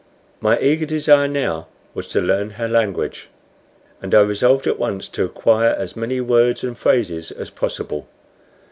[0.39, 3.29] My eager desire now was to learn her language,
[4.01, 8.07] and I resolved at once to acquire as many words and phrases as possible.